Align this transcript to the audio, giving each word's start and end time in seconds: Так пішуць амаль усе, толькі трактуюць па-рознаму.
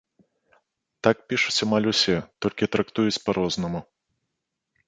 Так 1.07 1.17
пішуць 1.33 1.63
амаль 1.67 1.89
усе, 1.93 2.15
толькі 2.47 2.71
трактуюць 2.77 3.21
па-рознаму. 3.27 3.79